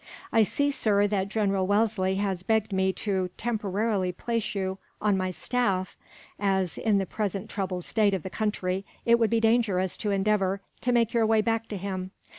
[0.33, 5.29] "I see, sir, that General Wellesley has begged me to temporarily place you on my
[5.29, 5.95] staff
[6.39, 10.63] as, in the present troubled state of the country, it would be dangerous to endeavour
[10.79, 12.09] to make your way back to him.